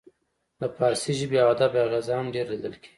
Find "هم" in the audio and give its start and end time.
2.19-2.27